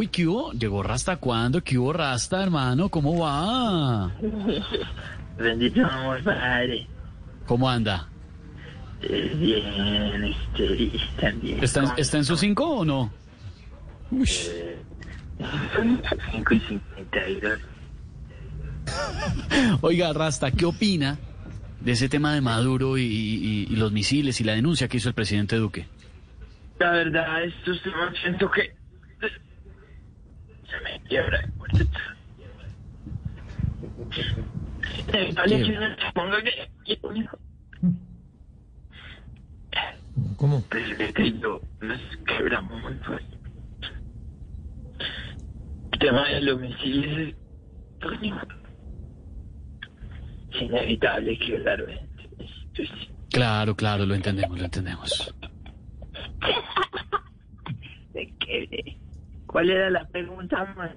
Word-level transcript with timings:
Uy, 0.00 0.08
¿qué 0.08 0.26
hubo? 0.26 0.50
¿Llegó 0.52 0.82
Rasta 0.82 1.16
cuándo? 1.18 1.62
¿Qué 1.62 1.76
hubo 1.76 1.92
Rasta, 1.92 2.42
hermano? 2.42 2.88
¿Cómo 2.88 3.18
va? 3.18 4.10
Bendito 5.38 5.84
amor, 5.84 6.22
padre. 6.22 6.86
¿Cómo 7.46 7.68
anda? 7.68 8.08
Eh, 9.02 9.30
Bien, 9.36 10.24
estoy 10.24 10.98
también. 11.20 11.62
¿Está, 11.62 11.80
en- 11.84 11.90
está 11.98 12.16
en 12.16 12.24
su 12.24 12.34
cinco 12.38 12.66
o 12.78 12.84
no? 12.86 13.12
Uy, 14.10 14.26
5 14.26 16.54
y 16.54 16.60
52. 16.60 17.58
Oiga, 19.82 20.14
Rasta, 20.14 20.50
¿qué 20.50 20.64
opina 20.64 21.18
de 21.82 21.92
ese 21.92 22.08
tema 22.08 22.32
de 22.32 22.40
Maduro 22.40 22.96
y, 22.96 23.02
y- 23.02 23.66
y 23.68 23.76
los 23.76 23.92
misiles 23.92 24.40
y 24.40 24.44
la 24.44 24.54
denuncia 24.54 24.88
que 24.88 24.96
hizo 24.96 25.10
el 25.10 25.14
presidente 25.14 25.56
Duque? 25.56 25.86
La 26.78 26.90
verdad, 26.92 27.44
estos 27.44 27.82
temas 27.82 28.14
siento 28.22 28.50
que 28.50 28.80
se 29.20 29.26
me 29.26 29.40
quiebra 29.40 30.70
el 30.70 30.70
muerto. 30.70 30.70
Eh, 30.70 30.72
Vale, 30.80 30.80
que 30.80 30.80
uno 30.80 30.80
se 30.80 30.92
ponga 30.92 30.99
que- 35.62 36.98
¿Cómo? 40.36 40.62
Presidente 40.62 41.26
y 41.26 41.38
yo 41.40 41.60
nos 41.80 42.00
quebramos 42.26 42.82
muy 42.82 42.94
fuerte. 42.94 43.36
El 45.92 45.98
tema 45.98 46.28
de 46.28 46.40
los 46.42 46.60
misiles 46.60 47.34
coño, 48.02 48.40
es 50.52 50.62
inevitable 50.62 51.38
quebrar 51.38 51.80
Esto 51.88 52.82
es- 52.82 52.90
Claro, 53.30 53.76
claro, 53.76 54.06
lo 54.06 54.14
entendemos, 54.14 54.58
lo 54.58 54.64
entendemos. 54.64 55.34
se 58.12 58.34
quebre. 58.38 58.96
¿Cuál 59.50 59.68
era 59.68 59.90
la 59.90 60.06
pregunta 60.06 60.64
más? 60.76 60.92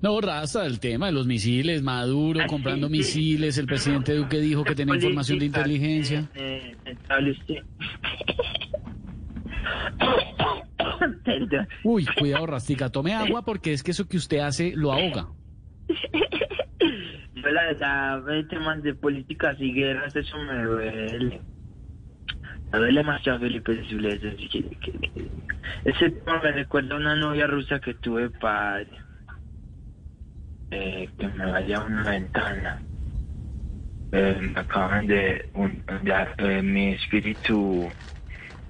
No, 0.00 0.20
Rasta, 0.20 0.66
el 0.66 0.80
tema 0.80 1.06
de 1.06 1.12
los 1.12 1.28
misiles, 1.28 1.82
Maduro 1.82 2.40
Ah, 2.42 2.46
comprando 2.48 2.88
sí, 2.88 2.92
misiles, 2.92 3.58
el 3.58 3.66
presidente 3.66 4.12
Duque 4.14 4.40
dijo 4.40 4.64
que 4.64 4.74
tenía 4.74 4.96
información 4.96 5.38
de 5.38 5.44
inteligencia. 5.46 6.28
eh, 6.34 6.74
eh. 6.84 6.96
Perdón. 11.24 11.68
Uy, 11.84 12.06
cuidado, 12.18 12.46
Rastica, 12.46 12.90
tome 12.90 13.14
agua 13.14 13.44
porque 13.44 13.72
es 13.72 13.84
que 13.84 13.92
eso 13.92 14.08
que 14.08 14.16
usted 14.16 14.38
hace 14.40 14.72
lo 14.74 14.92
ahoga. 14.92 15.28
Yo 15.88 17.48
la 17.50 17.62
verdad, 17.66 18.22
ver 18.22 18.48
temas 18.48 18.82
de 18.82 18.94
políticas 18.94 19.56
y 19.60 19.72
guerras, 19.72 20.16
eso 20.16 20.36
me 20.38 20.64
duele. 20.64 21.40
Me 22.72 22.78
duele 22.78 23.02
más 23.04 23.26
a 23.28 23.38
Felipe 23.38 23.72
Ese 25.84 26.10
tema 26.10 26.40
me 26.42 26.52
recuerda 26.52 26.94
a 26.94 26.98
una 26.98 27.14
novia 27.14 27.46
rusa 27.46 27.78
que 27.78 27.92
tuve 27.94 28.30
padre. 28.30 28.88
Eh, 30.70 31.06
que 31.18 31.28
me 31.28 31.52
vaya 31.52 31.76
a 31.76 31.84
una 31.84 32.02
ventana. 32.02 32.80
Eh, 34.12 34.38
me 34.40 34.58
acaban 34.58 35.06
de... 35.06 35.50
Eh, 36.38 36.62
mi 36.62 36.92
espíritu 36.92 37.90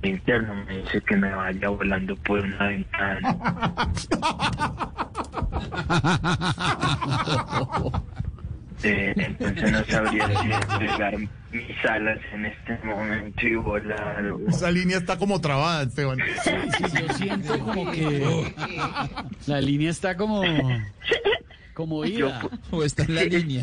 interno 0.02 0.52
me 0.64 0.78
dice 0.78 1.00
que 1.02 1.16
me 1.16 1.32
vaya 1.32 1.68
volando 1.68 2.16
por 2.16 2.40
una 2.40 2.66
ventana. 2.66 3.38
Eh, 8.84 9.12
entonces 9.16 9.72
no 9.72 9.84
sabría 9.84 10.26
si 10.40 10.48
desplegar 10.48 11.16
mis 11.18 11.84
alas 11.88 12.18
en 12.32 12.46
este 12.46 12.78
momento 12.84 13.46
y 13.46 13.54
volar. 13.56 14.24
o- 14.26 14.48
Esa 14.48 14.70
línea 14.70 14.98
está 14.98 15.16
como 15.18 15.40
trabada, 15.40 15.82
Esteban. 15.84 16.18
Sí, 16.42 16.50
sí, 16.78 16.84
yo 17.06 17.14
siento 17.14 17.58
como 17.60 17.90
que 17.92 18.52
la 19.46 19.60
línea 19.60 19.90
está 19.90 20.16
como 20.16 20.42
como 21.74 22.04
Yo 22.04 22.28
ida. 22.28 22.40
pu- 22.42 22.58
O 22.70 22.84
está 22.84 23.02
en 23.04 23.14
la 23.14 23.20
Sí, 23.22 23.30
línea. 23.30 23.62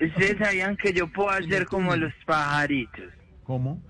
Ustedes 0.00 0.38
sabían 0.38 0.76
que 0.76 0.92
yo 0.92 1.06
puedo 1.12 1.30
hacer 1.30 1.66
como 1.66 1.94
los 1.96 2.12
pajaritos. 2.24 3.04
¿Cómo? 3.44 3.82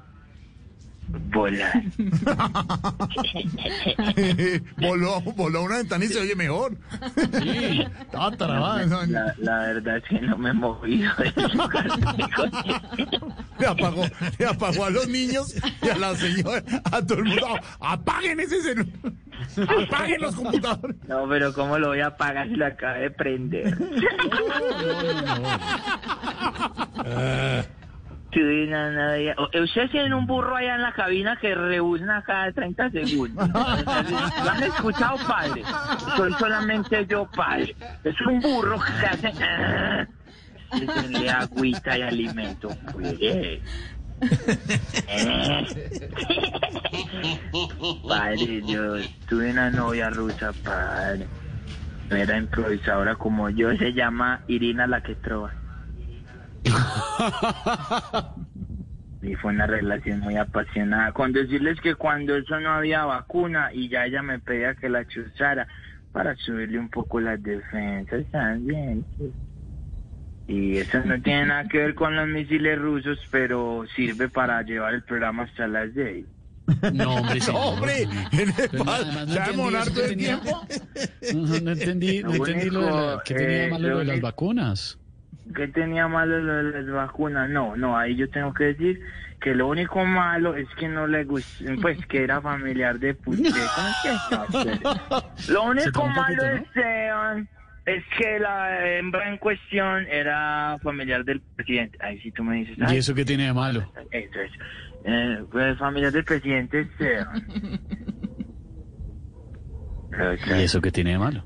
Volar. 1.08 1.82
voló, 4.78 5.20
voló 5.20 5.58
a 5.58 5.62
una 5.62 5.76
ventana 5.78 6.04
y 6.04 6.08
se 6.08 6.20
oye 6.20 6.34
mejor. 6.34 6.76
Sí. 7.42 7.84
La, 9.08 9.34
la 9.38 9.58
verdad 9.58 9.96
es 9.98 10.04
que 10.04 10.20
no 10.20 10.38
me 10.38 10.50
he 10.50 10.54
movido. 10.54 11.10
Le 13.58 13.66
apagó, 13.66 14.04
le 14.38 14.46
apagó 14.46 14.84
a 14.86 14.90
los 14.90 15.08
niños 15.08 15.54
y 15.82 15.88
a 15.88 15.96
la 15.96 16.14
señora, 16.14 16.62
a 16.90 17.04
todo 17.04 17.18
el 17.18 17.24
mundo. 17.24 17.46
¡Apaguen 17.80 18.40
ese 18.40 18.62
celular! 18.62 18.88
¡Apaguen 19.86 20.20
los 20.22 20.34
computadores! 20.34 20.96
No, 21.08 21.28
pero 21.28 21.52
¿cómo 21.52 21.78
lo 21.78 21.88
voy 21.88 22.00
a 22.00 22.06
apagar 22.08 22.48
si 22.48 22.54
lo 22.54 22.66
acabé 22.66 23.00
de 23.00 23.10
prender? 23.10 23.76
Sí, 23.84 25.26
no, 25.26 25.38
no, 25.38 25.42
ya- 28.32 29.34
o- 29.36 29.50
Ustedes 29.62 29.90
tienen 29.90 30.14
un 30.14 30.26
burro 30.26 30.56
allá 30.56 30.76
en 30.76 30.82
la 30.82 30.92
cabina 30.92 31.36
que 31.36 31.54
rebuzna 31.54 32.22
cada 32.22 32.50
30 32.52 32.90
segundos. 32.90 33.48
¿Lo 33.50 34.50
han 34.50 34.62
escuchado, 34.62 35.16
padre? 35.26 35.62
Soy 36.16 36.32
solamente 36.34 37.06
yo, 37.06 37.26
padre. 37.30 37.74
Es 38.04 38.18
un 38.22 38.40
burro 38.40 38.78
que 38.80 39.06
hace... 39.06 39.32
ah, 39.44 40.06
Le 41.10 41.30
agüita 41.30 41.98
y 41.98 42.02
alimento. 42.02 42.68
Pues. 42.92 43.14
Eh. 43.20 43.60
Padre, 48.08 48.62
yo 48.66 48.94
tuve 49.28 49.50
una 49.50 49.70
novia 49.70 50.08
rusa, 50.10 50.52
padre. 50.64 51.26
No 52.08 52.16
era 52.16 52.36
improvisadora 52.38 53.14
como 53.16 53.50
yo, 53.50 53.74
se 53.76 53.92
llama 53.92 54.40
Irina 54.46 54.86
la 54.86 55.02
que 55.02 55.14
trova. 55.14 55.52
Y 59.22 59.36
fue 59.36 59.52
una 59.52 59.68
relación 59.68 60.18
muy 60.18 60.36
apasionada. 60.36 61.12
Con 61.12 61.32
decirles 61.32 61.80
que 61.80 61.94
cuando 61.94 62.34
eso 62.36 62.58
no 62.58 62.70
había 62.72 63.04
vacuna 63.04 63.70
y 63.72 63.88
ya 63.88 64.04
ella 64.04 64.20
me 64.20 64.40
pedía 64.40 64.74
que 64.74 64.88
la 64.88 65.06
chuzara 65.06 65.68
para 66.10 66.34
subirle 66.36 66.80
un 66.80 66.88
poco 66.88 67.20
las 67.20 67.40
defensas 67.40 68.24
también. 68.32 69.04
sí. 69.18 69.30
Y 70.48 70.76
eso 70.78 70.98
no 71.04 71.22
tiene 71.22 71.46
nada 71.46 71.68
que 71.68 71.78
ver 71.78 71.94
con 71.94 72.16
los 72.16 72.26
misiles 72.26 72.76
rusos, 72.76 73.16
pero 73.30 73.84
sirve 73.94 74.28
para 74.28 74.60
llevar 74.62 74.92
el 74.94 75.04
programa 75.04 75.44
hasta 75.44 75.68
las 75.68 75.90
6. 75.94 76.26
No, 76.92 77.14
hombre, 77.14 77.34
No, 77.38 77.44
señor. 77.44 77.60
hombre, 77.62 78.08
además 78.86 79.28
no 79.28 79.32
¿Se 79.32 79.38
va 79.38 79.44
a 79.44 79.50
entendí 79.50 79.76
eso 79.76 79.94
que 79.94 80.08
tenía. 80.08 80.40
tiempo? 80.40 80.66
No, 81.32 81.60
no 81.60 81.70
entendí, 81.70 82.22
no 82.24 82.28
Lo 82.30 82.34
entendí 82.34 82.70
lo 82.70 82.80
de 82.80 82.90
la, 82.90 83.22
que 83.24 83.34
tenía 83.34 83.66
eh, 83.66 83.70
malo 83.70 83.88
lo 83.88 83.98
de 84.00 84.04
las 84.04 84.12
único- 84.14 84.26
vacunas. 84.26 84.98
¿Qué 85.54 85.68
tenía 85.68 86.08
malo 86.08 86.38
lo 86.40 86.54
de 86.72 86.82
las 86.82 86.86
vacunas? 86.94 87.48
No, 87.50 87.76
no, 87.76 87.96
ahí 87.96 88.16
yo 88.16 88.28
tengo 88.30 88.52
que 88.54 88.64
decir 88.64 89.00
que 89.40 89.54
lo 89.54 89.68
único 89.68 90.04
malo 90.04 90.54
es 90.56 90.68
que 90.78 90.88
no 90.88 91.06
le 91.06 91.24
gustó, 91.24 91.64
pues 91.80 92.04
que 92.06 92.22
era 92.22 92.40
familiar 92.40 92.98
de 92.98 93.14
Putin. 93.14 93.46
¿Cómo 93.74 94.44
es 94.44 94.76
que? 95.46 95.52
Lo 95.52 95.64
único 95.64 96.06
malo 96.06 96.42
de. 96.44 96.56
Esteban 96.58 97.48
es 97.84 98.04
que 98.16 98.38
la 98.38 98.86
hembra 98.98 99.28
en 99.28 99.38
cuestión 99.38 100.06
era 100.08 100.78
familiar 100.82 101.24
del 101.24 101.40
presidente. 101.40 101.98
Ahí 102.00 102.20
sí 102.20 102.30
tú 102.30 102.44
me 102.44 102.56
dices, 102.58 102.78
¿Y 102.78 102.82
"Ay, 102.84 102.98
eso 102.98 103.14
qué 103.14 103.24
tiene 103.24 103.46
de 103.46 103.52
malo? 103.52 103.92
eso 104.12 104.40
es. 104.40 104.52
Eh, 105.04 105.42
pues 105.50 105.76
familiar 105.78 106.12
del 106.12 106.24
presidente 106.24 106.82
Esteban. 106.82 107.44
¿Y 110.46 110.62
eso 110.62 110.80
qué 110.80 110.92
tiene 110.92 111.12
de 111.12 111.18
malo? 111.18 111.44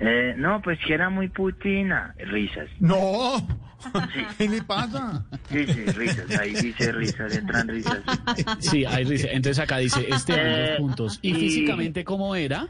Eh, 0.00 0.34
no, 0.36 0.60
pues 0.62 0.78
que 0.86 0.94
era 0.94 1.08
muy 1.10 1.28
putina. 1.28 2.14
Risas. 2.18 2.68
No. 2.80 3.34
¿Qué 4.38 4.48
le 4.48 4.62
pasa? 4.62 5.24
Sí, 5.50 5.66
sí, 5.66 5.84
risas. 5.86 6.38
Ahí 6.40 6.54
dice 6.54 6.90
risas, 6.92 7.36
entran 7.36 7.68
risas. 7.68 8.02
Sí, 8.58 8.84
ahí 8.86 9.04
dice, 9.04 9.28
entonces 9.32 9.62
acá 9.62 9.78
dice, 9.78 10.06
este 10.08 10.32
Eh, 10.34 10.68
dos 10.70 10.78
puntos. 10.78 11.18
¿Y 11.22 11.30
y- 11.30 11.34
físicamente 11.34 12.02
cómo 12.04 12.34
era? 12.34 12.66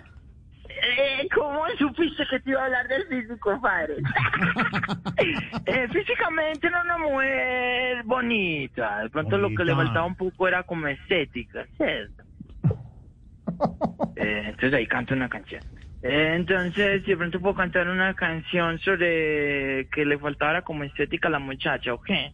Eh, 0.69 1.29
¿Cómo 1.35 1.63
supiste 1.79 2.25
que 2.29 2.41
te 2.41 2.51
iba 2.51 2.61
a 2.63 2.65
hablar 2.67 2.87
del 2.89 3.05
físico, 3.07 3.59
padre? 3.63 3.95
eh, 5.67 5.89
físicamente 5.93 6.67
era 6.67 6.83
una 6.83 6.99
mujer 6.99 8.03
bonita. 8.05 8.99
De 9.05 9.11
pronto 9.11 9.39
lo 9.39 9.49
que 9.55 9.65
le 9.65 9.75
faltaba 9.75 10.05
un 10.05 10.17
poco 10.17 10.47
era 10.49 10.63
como 10.65 10.89
estética, 10.89 11.65
¿cierto? 11.77 12.23
Eh, 14.17 14.43
entonces 14.47 14.73
ahí 14.75 14.87
canto 14.87 15.13
una 15.15 15.29
canción. 15.29 15.63
Entonces, 16.07 17.07
de 17.07 17.17
pronto 17.17 17.41
puedo 17.41 17.55
cantar 17.55 17.89
una 17.89 18.13
canción 18.13 18.79
sobre 18.81 19.89
que 19.89 20.05
le 20.05 20.19
faltaba 20.19 20.61
como 20.61 20.85
estética 20.85 21.29
a 21.29 21.31
la 21.31 21.39
muchacha, 21.39 21.95
¿o 21.95 22.03
qué? 22.03 22.31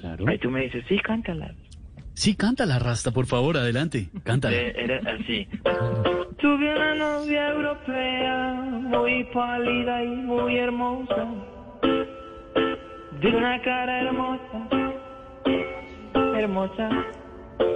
Claro. 0.00 0.24
Ahí 0.26 0.36
tú 0.38 0.50
me 0.50 0.62
dices, 0.62 0.84
sí, 0.88 0.98
cántala. 0.98 1.54
Sí, 2.12 2.34
canta 2.34 2.66
la 2.66 2.80
rasta, 2.80 3.12
por 3.12 3.26
favor, 3.26 3.56
adelante. 3.56 4.08
Cántala. 4.24 4.56
Eh, 4.56 4.74
era 4.76 4.98
así. 5.12 5.46
Tuve 6.38 6.74
una 6.74 6.96
novia 6.96 7.50
europea, 7.50 8.54
muy 8.54 9.22
pálida 9.32 10.02
y 10.02 10.08
muy 10.08 10.56
hermosa, 10.56 11.28
de 13.20 13.28
una 13.28 13.62
cara 13.62 14.02
hermosa, 14.02 14.68
hermosa. 16.36 16.90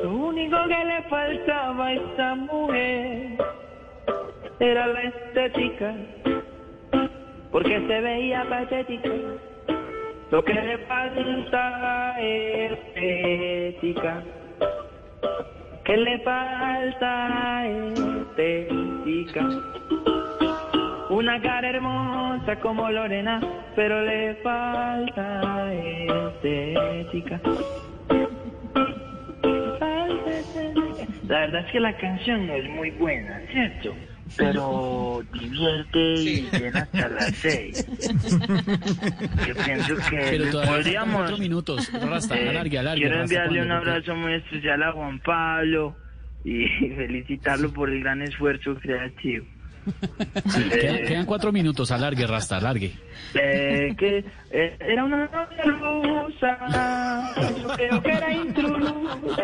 Lo 0.03 0.17
único 0.17 0.57
que 0.67 0.85
le 0.85 1.03
faltaba 1.09 1.87
a 1.87 1.93
esta 1.93 2.35
mujer 2.35 3.60
era 4.61 4.87
la 4.87 5.03
estética, 5.03 5.95
porque 7.51 7.81
se 7.87 8.01
veía 8.01 8.45
patética. 8.49 9.11
Lo 10.31 10.45
que 10.45 10.55
le 10.55 10.79
falta 10.87 12.21
es 12.21 12.73
estética. 12.73 14.23
¿Qué 15.85 15.97
le 15.97 16.19
falta 16.21 17.67
estética? 17.67 19.49
Una 21.09 21.41
cara 21.43 21.71
hermosa 21.71 22.57
como 22.61 22.89
Lorena, 22.91 23.41
pero 23.75 24.03
le 24.03 24.35
falta 24.37 25.73
estética. 25.73 27.41
La 31.31 31.41
verdad 31.41 31.65
es 31.67 31.73
que 31.73 31.81
la 31.81 31.97
canción 31.97 32.47
no 32.47 32.55
es 32.55 32.69
muy 32.71 32.91
buena, 32.91 33.41
¿cierto? 33.53 33.95
Pero 34.37 35.23
divierte 35.33 35.99
y 36.15 36.49
llena 36.53 36.81
hasta 36.83 37.09
las 37.09 37.35
seis. 37.37 37.87
Yo 39.47 39.55
pienso 39.65 39.95
que 40.09 40.17
Pero 40.31 40.51
todavía 40.51 40.73
podríamos... 40.77 41.17
cuatro 41.17 41.39
minutos. 41.39 41.93
Rasta, 41.93 42.39
Eh, 42.39 42.49
alargue, 42.51 42.79
alargue. 42.79 43.01
quiero 43.03 43.19
Rasta, 43.21 43.35
enviarle 43.45 43.63
un 43.63 43.73
abrazo 43.73 44.15
muy 44.15 44.35
especial 44.35 44.83
a 44.83 44.93
Juan 44.93 45.19
Pablo 45.21 45.97
y 46.45 46.67
felicitarlo 46.97 47.73
por 47.73 47.91
el 47.91 48.01
gran 48.01 48.23
esfuerzo 48.23 48.75
creativo. 48.77 49.47
Sí, 50.49 50.63
quedan, 50.69 50.97
Eh, 50.97 51.05
quedan 51.09 51.27
cuatro 51.27 51.51
minutos. 51.53 51.91
Alargue, 51.91 52.27
Rasta, 52.27 52.59
alargue. 52.59 52.93
eh, 53.35 53.95
que 53.99 54.25
eh, 54.53 54.77
era 54.79 55.05
una 55.05 55.25
novia 55.27 55.63
rusa, 55.65 57.33
yo 57.63 57.69
creo 57.75 58.03
que 58.03 58.11
era 58.11 58.33
intrusa. 58.33 59.43